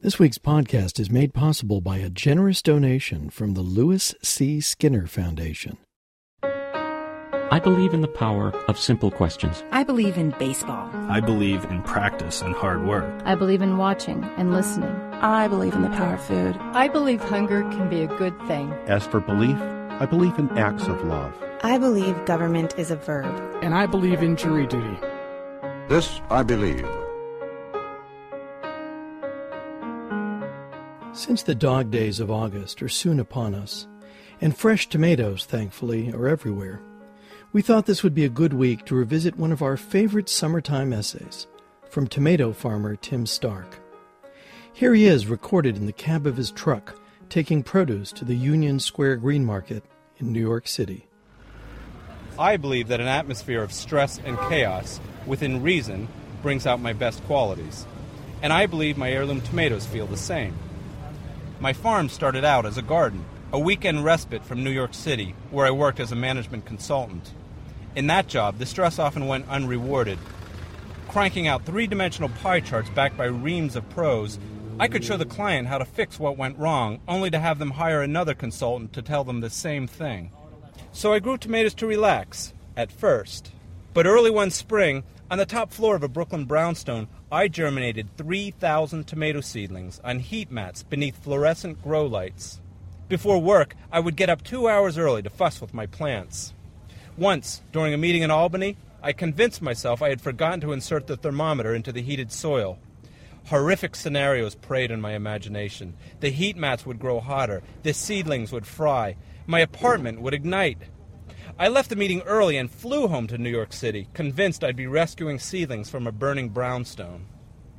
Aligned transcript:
This 0.00 0.20
week's 0.20 0.38
podcast 0.38 1.00
is 1.00 1.10
made 1.10 1.34
possible 1.34 1.80
by 1.80 1.96
a 1.96 2.08
generous 2.08 2.62
donation 2.62 3.30
from 3.30 3.54
the 3.54 3.62
Lewis 3.62 4.14
C. 4.22 4.60
Skinner 4.60 5.08
Foundation. 5.08 5.76
I 7.50 7.58
believe 7.60 7.92
in 7.92 8.00
the 8.00 8.06
power 8.06 8.54
of 8.68 8.78
simple 8.78 9.10
questions. 9.10 9.64
I 9.72 9.82
believe 9.82 10.16
in 10.16 10.30
baseball. 10.38 10.88
I 11.08 11.18
believe 11.18 11.64
in 11.64 11.82
practice 11.82 12.42
and 12.42 12.54
hard 12.54 12.86
work. 12.86 13.22
I 13.24 13.34
believe 13.34 13.60
in 13.60 13.76
watching 13.76 14.22
and 14.36 14.52
listening. 14.52 14.94
I 15.14 15.48
believe 15.48 15.74
in 15.74 15.82
the 15.82 15.88
power 15.90 16.14
of 16.14 16.22
food. 16.22 16.56
I 16.60 16.86
believe 16.86 17.20
hunger 17.20 17.62
can 17.62 17.88
be 17.90 18.02
a 18.02 18.06
good 18.06 18.40
thing. 18.46 18.70
As 18.86 19.04
for 19.04 19.18
belief, 19.18 19.56
I 20.00 20.06
believe 20.06 20.38
in 20.38 20.48
acts 20.56 20.86
of 20.86 21.02
love. 21.06 21.34
I 21.64 21.76
believe 21.76 22.24
government 22.24 22.72
is 22.78 22.92
a 22.92 22.96
verb. 22.96 23.26
And 23.64 23.74
I 23.74 23.86
believe 23.86 24.22
in 24.22 24.36
jury 24.36 24.68
duty. 24.68 24.96
This 25.88 26.20
I 26.30 26.44
believe. 26.44 26.86
Since 31.18 31.42
the 31.42 31.54
dog 31.56 31.90
days 31.90 32.20
of 32.20 32.30
August 32.30 32.80
are 32.80 32.88
soon 32.88 33.18
upon 33.18 33.52
us, 33.52 33.88
and 34.40 34.56
fresh 34.56 34.88
tomatoes, 34.88 35.46
thankfully, 35.46 36.12
are 36.12 36.28
everywhere, 36.28 36.80
we 37.52 37.60
thought 37.60 37.86
this 37.86 38.04
would 38.04 38.14
be 38.14 38.24
a 38.24 38.28
good 38.28 38.52
week 38.52 38.84
to 38.84 38.94
revisit 38.94 39.36
one 39.36 39.50
of 39.50 39.60
our 39.60 39.76
favorite 39.76 40.28
summertime 40.28 40.92
essays 40.92 41.48
from 41.90 42.06
tomato 42.06 42.52
farmer 42.52 42.94
Tim 42.94 43.26
Stark. 43.26 43.80
Here 44.72 44.94
he 44.94 45.06
is, 45.06 45.26
recorded 45.26 45.76
in 45.76 45.86
the 45.86 45.92
cab 45.92 46.24
of 46.24 46.36
his 46.36 46.52
truck, 46.52 46.94
taking 47.28 47.64
produce 47.64 48.12
to 48.12 48.24
the 48.24 48.36
Union 48.36 48.78
Square 48.78 49.16
Green 49.16 49.44
Market 49.44 49.82
in 50.18 50.32
New 50.32 50.40
York 50.40 50.68
City. 50.68 51.08
I 52.38 52.58
believe 52.58 52.86
that 52.88 53.00
an 53.00 53.08
atmosphere 53.08 53.64
of 53.64 53.72
stress 53.72 54.20
and 54.24 54.38
chaos, 54.48 55.00
within 55.26 55.64
reason, 55.64 56.06
brings 56.42 56.64
out 56.64 56.80
my 56.80 56.92
best 56.92 57.24
qualities. 57.24 57.88
And 58.40 58.52
I 58.52 58.66
believe 58.66 58.96
my 58.96 59.10
heirloom 59.10 59.40
tomatoes 59.40 59.84
feel 59.84 60.06
the 60.06 60.16
same. 60.16 60.54
My 61.60 61.72
farm 61.72 62.08
started 62.08 62.44
out 62.44 62.66
as 62.66 62.78
a 62.78 62.82
garden, 62.82 63.24
a 63.52 63.58
weekend 63.58 64.04
respite 64.04 64.44
from 64.44 64.62
New 64.62 64.70
York 64.70 64.94
City, 64.94 65.34
where 65.50 65.66
I 65.66 65.72
worked 65.72 65.98
as 65.98 66.12
a 66.12 66.16
management 66.16 66.66
consultant. 66.66 67.32
In 67.96 68.06
that 68.06 68.28
job, 68.28 68.58
the 68.58 68.66
stress 68.66 69.00
often 69.00 69.26
went 69.26 69.48
unrewarded. 69.48 70.20
Cranking 71.08 71.48
out 71.48 71.66
three 71.66 71.88
dimensional 71.88 72.28
pie 72.28 72.60
charts 72.60 72.90
backed 72.90 73.16
by 73.16 73.24
reams 73.24 73.74
of 73.74 73.88
prose, 73.90 74.38
I 74.78 74.86
could 74.86 75.04
show 75.04 75.16
the 75.16 75.24
client 75.24 75.66
how 75.66 75.78
to 75.78 75.84
fix 75.84 76.20
what 76.20 76.36
went 76.36 76.58
wrong, 76.58 77.00
only 77.08 77.28
to 77.30 77.40
have 77.40 77.58
them 77.58 77.72
hire 77.72 78.02
another 78.02 78.34
consultant 78.34 78.92
to 78.92 79.02
tell 79.02 79.24
them 79.24 79.40
the 79.40 79.50
same 79.50 79.88
thing. 79.88 80.30
So 80.92 81.12
I 81.12 81.18
grew 81.18 81.38
tomatoes 81.38 81.74
to 81.74 81.88
relax, 81.88 82.52
at 82.76 82.92
first. 82.92 83.50
But 83.94 84.06
early 84.06 84.30
one 84.30 84.52
spring, 84.52 85.02
on 85.28 85.38
the 85.38 85.46
top 85.46 85.72
floor 85.72 85.96
of 85.96 86.04
a 86.04 86.08
Brooklyn 86.08 86.44
brownstone, 86.44 87.08
I 87.30 87.48
germinated 87.48 88.16
3,000 88.16 89.06
tomato 89.06 89.42
seedlings 89.42 90.00
on 90.02 90.20
heat 90.20 90.50
mats 90.50 90.82
beneath 90.82 91.22
fluorescent 91.22 91.82
grow 91.82 92.06
lights. 92.06 92.58
Before 93.06 93.38
work, 93.38 93.74
I 93.92 94.00
would 94.00 94.16
get 94.16 94.30
up 94.30 94.42
two 94.42 94.66
hours 94.66 94.96
early 94.96 95.20
to 95.20 95.28
fuss 95.28 95.60
with 95.60 95.74
my 95.74 95.84
plants. 95.84 96.54
Once, 97.18 97.60
during 97.70 97.92
a 97.92 97.98
meeting 97.98 98.22
in 98.22 98.30
Albany, 98.30 98.78
I 99.02 99.12
convinced 99.12 99.60
myself 99.60 100.00
I 100.00 100.08
had 100.08 100.22
forgotten 100.22 100.62
to 100.62 100.72
insert 100.72 101.06
the 101.06 101.18
thermometer 101.18 101.74
into 101.74 101.92
the 101.92 102.00
heated 102.00 102.32
soil. 102.32 102.78
Horrific 103.48 103.94
scenarios 103.94 104.54
preyed 104.54 104.90
on 104.90 105.02
my 105.02 105.12
imagination. 105.12 105.98
The 106.20 106.30
heat 106.30 106.56
mats 106.56 106.86
would 106.86 106.98
grow 106.98 107.20
hotter, 107.20 107.62
the 107.82 107.92
seedlings 107.92 108.52
would 108.52 108.66
fry, 108.66 109.16
my 109.46 109.60
apartment 109.60 110.22
would 110.22 110.32
ignite. 110.32 110.78
I 111.56 111.68
left 111.68 111.90
the 111.90 111.96
meeting 111.96 112.22
early 112.22 112.56
and 112.56 112.70
flew 112.70 113.08
home 113.08 113.26
to 113.28 113.38
New 113.38 113.50
York 113.50 113.72
City, 113.72 114.08
convinced 114.12 114.64
I'd 114.64 114.76
be 114.76 114.86
rescuing 114.86 115.38
seedlings 115.38 115.88
from 115.88 116.06
a 116.06 116.12
burning 116.12 116.48
brownstone. 116.48 117.26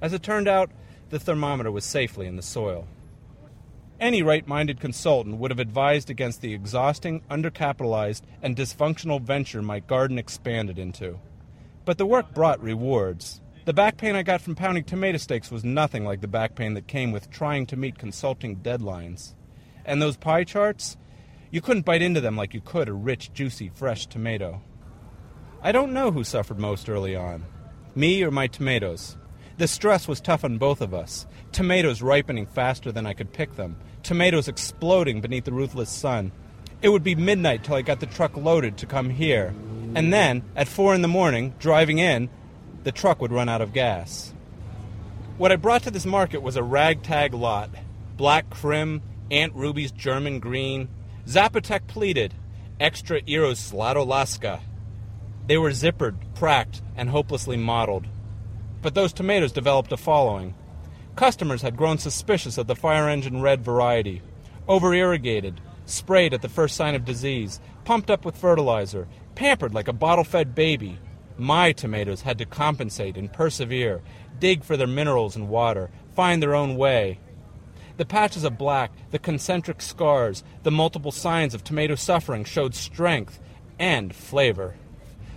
As 0.00 0.12
it 0.12 0.22
turned 0.22 0.48
out, 0.48 0.70
the 1.08 1.18
thermometer 1.18 1.70
was 1.70 1.84
safely 1.84 2.26
in 2.26 2.36
the 2.36 2.42
soil. 2.42 2.86
Any 3.98 4.22
right 4.22 4.46
minded 4.46 4.78
consultant 4.78 5.38
would 5.38 5.50
have 5.50 5.58
advised 5.58 6.10
against 6.10 6.42
the 6.42 6.52
exhausting, 6.52 7.22
undercapitalized, 7.30 8.22
and 8.42 8.54
dysfunctional 8.54 9.22
venture 9.22 9.62
my 9.62 9.80
garden 9.80 10.18
expanded 10.18 10.78
into. 10.78 11.18
But 11.86 11.96
the 11.96 12.06
work 12.06 12.34
brought 12.34 12.62
rewards. 12.62 13.40
The 13.64 13.72
back 13.72 13.96
pain 13.96 14.14
I 14.14 14.22
got 14.22 14.42
from 14.42 14.54
pounding 14.54 14.84
tomato 14.84 15.18
stakes 15.18 15.50
was 15.50 15.64
nothing 15.64 16.04
like 16.04 16.20
the 16.20 16.28
back 16.28 16.54
pain 16.54 16.74
that 16.74 16.86
came 16.86 17.10
with 17.10 17.30
trying 17.30 17.66
to 17.66 17.76
meet 17.76 17.98
consulting 17.98 18.56
deadlines. 18.56 19.34
And 19.84 20.02
those 20.02 20.16
pie 20.16 20.44
charts? 20.44 20.96
You 21.50 21.60
couldn't 21.60 21.84
bite 21.84 22.02
into 22.02 22.20
them 22.20 22.36
like 22.36 22.54
you 22.54 22.60
could 22.60 22.88
a 22.88 22.92
rich, 22.92 23.32
juicy, 23.32 23.68
fresh 23.68 24.06
tomato. 24.06 24.62
I 25.62 25.72
don't 25.72 25.92
know 25.92 26.10
who 26.10 26.24
suffered 26.24 26.58
most 26.58 26.88
early 26.88 27.16
on 27.16 27.44
me 27.96 28.22
or 28.22 28.30
my 28.30 28.46
tomatoes. 28.46 29.16
The 29.56 29.66
stress 29.66 30.06
was 30.06 30.20
tough 30.20 30.44
on 30.44 30.58
both 30.58 30.82
of 30.82 30.92
us. 30.92 31.26
Tomatoes 31.50 32.02
ripening 32.02 32.46
faster 32.46 32.92
than 32.92 33.06
I 33.06 33.14
could 33.14 33.32
pick 33.32 33.56
them, 33.56 33.78
tomatoes 34.02 34.48
exploding 34.48 35.22
beneath 35.22 35.44
the 35.44 35.52
ruthless 35.52 35.90
sun. 35.90 36.30
It 36.82 36.90
would 36.90 37.02
be 37.02 37.14
midnight 37.14 37.64
till 37.64 37.74
I 37.74 37.82
got 37.82 38.00
the 38.00 38.06
truck 38.06 38.36
loaded 38.36 38.76
to 38.78 38.86
come 38.86 39.08
here. 39.08 39.54
And 39.94 40.12
then, 40.12 40.42
at 40.54 40.68
four 40.68 40.94
in 40.94 41.00
the 41.00 41.08
morning, 41.08 41.54
driving 41.58 41.98
in, 41.98 42.28
the 42.84 42.92
truck 42.92 43.22
would 43.22 43.32
run 43.32 43.48
out 43.48 43.62
of 43.62 43.72
gas. 43.72 44.34
What 45.38 45.52
I 45.52 45.56
brought 45.56 45.84
to 45.84 45.90
this 45.90 46.06
market 46.06 46.42
was 46.42 46.56
a 46.56 46.62
ragtag 46.62 47.32
lot 47.32 47.70
black 48.16 48.48
Krim, 48.48 49.02
Aunt 49.30 49.54
Ruby's 49.54 49.90
German 49.90 50.38
green, 50.38 50.88
Zapotec 51.26 51.88
Pleated, 51.88 52.34
extra 52.78 53.20
Eros 53.26 53.72
Slatolaska. 53.72 54.60
They 55.48 55.58
were 55.58 55.70
zippered, 55.70 56.14
cracked, 56.36 56.82
and 56.94 57.08
hopelessly 57.08 57.56
mottled. 57.56 58.06
But 58.80 58.94
those 58.94 59.12
tomatoes 59.12 59.50
developed 59.50 59.90
a 59.90 59.96
following. 59.96 60.54
Customers 61.16 61.62
had 61.62 61.76
grown 61.76 61.98
suspicious 61.98 62.58
of 62.58 62.68
the 62.68 62.76
fire 62.76 63.08
engine 63.08 63.42
red 63.42 63.64
variety. 63.64 64.22
Over 64.68 64.94
irrigated, 64.94 65.60
sprayed 65.84 66.32
at 66.32 66.42
the 66.42 66.48
first 66.48 66.76
sign 66.76 66.94
of 66.94 67.04
disease, 67.04 67.60
pumped 67.84 68.08
up 68.08 68.24
with 68.24 68.36
fertilizer, 68.36 69.08
pampered 69.34 69.74
like 69.74 69.88
a 69.88 69.92
bottle 69.92 70.24
fed 70.24 70.54
baby. 70.54 71.00
My 71.36 71.72
tomatoes 71.72 72.22
had 72.22 72.38
to 72.38 72.46
compensate 72.46 73.16
and 73.16 73.32
persevere, 73.32 74.00
dig 74.38 74.62
for 74.62 74.76
their 74.76 74.86
minerals 74.86 75.34
and 75.34 75.48
water, 75.48 75.90
find 76.14 76.40
their 76.40 76.54
own 76.54 76.76
way. 76.76 77.18
The 77.96 78.04
patches 78.04 78.44
of 78.44 78.58
black, 78.58 78.92
the 79.10 79.18
concentric 79.18 79.80
scars, 79.80 80.44
the 80.62 80.70
multiple 80.70 81.12
signs 81.12 81.54
of 81.54 81.64
tomato 81.64 81.94
suffering 81.94 82.44
showed 82.44 82.74
strength 82.74 83.40
and 83.78 84.14
flavor. 84.14 84.74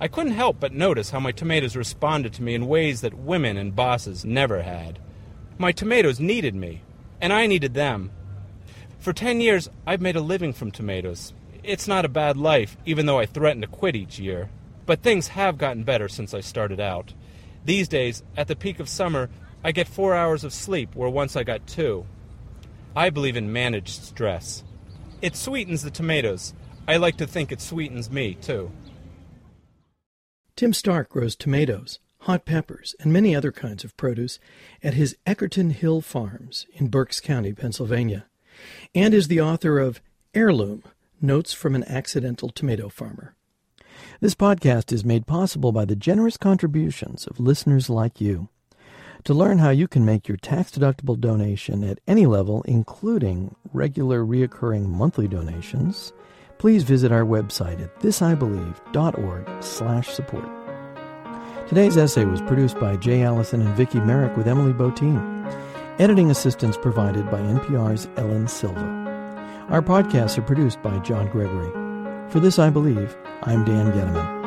I 0.00 0.08
couldn't 0.08 0.32
help 0.32 0.58
but 0.58 0.72
notice 0.72 1.10
how 1.10 1.20
my 1.20 1.30
tomatoes 1.30 1.76
responded 1.76 2.32
to 2.34 2.42
me 2.42 2.54
in 2.54 2.66
ways 2.66 3.02
that 3.02 3.14
women 3.14 3.56
and 3.56 3.76
bosses 3.76 4.24
never 4.24 4.62
had. 4.62 4.98
My 5.58 5.72
tomatoes 5.72 6.18
needed 6.18 6.54
me, 6.54 6.82
and 7.20 7.32
I 7.32 7.46
needed 7.46 7.74
them. 7.74 8.10
For 8.98 9.12
ten 9.12 9.40
years, 9.40 9.68
I've 9.86 10.00
made 10.00 10.16
a 10.16 10.20
living 10.20 10.52
from 10.52 10.70
tomatoes. 10.70 11.34
It's 11.62 11.86
not 11.86 12.04
a 12.04 12.08
bad 12.08 12.36
life, 12.36 12.76
even 12.86 13.06
though 13.06 13.18
I 13.18 13.26
threaten 13.26 13.60
to 13.60 13.68
quit 13.68 13.94
each 13.94 14.18
year. 14.18 14.50
But 14.86 15.02
things 15.02 15.28
have 15.28 15.58
gotten 15.58 15.84
better 15.84 16.08
since 16.08 16.34
I 16.34 16.40
started 16.40 16.80
out. 16.80 17.12
These 17.64 17.88
days, 17.88 18.22
at 18.36 18.48
the 18.48 18.56
peak 18.56 18.80
of 18.80 18.88
summer, 18.88 19.28
I 19.62 19.72
get 19.72 19.86
four 19.86 20.14
hours 20.14 20.42
of 20.42 20.52
sleep 20.52 20.96
where 20.96 21.10
once 21.10 21.36
I 21.36 21.44
got 21.44 21.66
two. 21.66 22.06
I 22.96 23.10
believe 23.10 23.36
in 23.36 23.52
managed 23.52 24.02
stress. 24.02 24.64
It 25.22 25.36
sweetens 25.36 25.82
the 25.82 25.90
tomatoes. 25.90 26.54
I 26.88 26.96
like 26.96 27.16
to 27.18 27.26
think 27.26 27.52
it 27.52 27.60
sweetens 27.60 28.10
me, 28.10 28.34
too. 28.34 28.70
Tim 30.56 30.72
Stark 30.72 31.08
grows 31.08 31.36
tomatoes, 31.36 32.00
hot 32.20 32.44
peppers, 32.44 32.96
and 33.00 33.12
many 33.12 33.34
other 33.34 33.52
kinds 33.52 33.84
of 33.84 33.96
produce 33.96 34.38
at 34.82 34.94
his 34.94 35.16
Eckerton 35.26 35.72
Hill 35.72 36.00
Farms 36.00 36.66
in 36.72 36.88
Berks 36.88 37.20
County, 37.20 37.52
Pennsylvania, 37.52 38.26
and 38.94 39.14
is 39.14 39.28
the 39.28 39.40
author 39.40 39.78
of 39.78 40.00
Heirloom 40.34 40.82
Notes 41.20 41.52
from 41.52 41.74
an 41.74 41.84
Accidental 41.84 42.50
Tomato 42.50 42.88
Farmer. 42.88 43.34
This 44.20 44.34
podcast 44.34 44.92
is 44.92 45.04
made 45.04 45.26
possible 45.26 45.70
by 45.70 45.84
the 45.84 45.96
generous 45.96 46.36
contributions 46.36 47.26
of 47.26 47.38
listeners 47.38 47.88
like 47.88 48.20
you. 48.20 48.48
To 49.24 49.34
learn 49.34 49.58
how 49.58 49.70
you 49.70 49.86
can 49.86 50.04
make 50.06 50.28
your 50.28 50.38
tax-deductible 50.38 51.20
donation 51.20 51.84
at 51.84 52.00
any 52.06 52.24
level, 52.24 52.62
including 52.62 53.54
regular 53.72 54.24
reoccurring 54.24 54.86
monthly 54.86 55.28
donations, 55.28 56.12
please 56.58 56.84
visit 56.84 57.12
our 57.12 57.24
website 57.24 57.82
at 57.82 58.00
thisibelieve.org 58.00 59.62
slash 59.62 60.08
support. 60.08 60.48
Today's 61.68 61.98
essay 61.98 62.24
was 62.24 62.40
produced 62.42 62.80
by 62.80 62.96
Jay 62.96 63.22
Allison 63.22 63.60
and 63.60 63.76
Vicki 63.76 64.00
Merrick 64.00 64.36
with 64.36 64.48
Emily 64.48 64.72
Botein. 64.72 65.46
Editing 65.98 66.30
assistance 66.30 66.78
provided 66.78 67.30
by 67.30 67.40
NPR's 67.40 68.08
Ellen 68.16 68.48
Silva. 68.48 68.80
Our 69.68 69.82
podcasts 69.82 70.38
are 70.38 70.42
produced 70.42 70.82
by 70.82 70.98
John 71.00 71.28
Gregory. 71.28 71.70
For 72.30 72.40
This 72.40 72.58
I 72.58 72.70
Believe, 72.70 73.14
I'm 73.42 73.64
Dan 73.66 73.92
Gediman. 73.92 74.39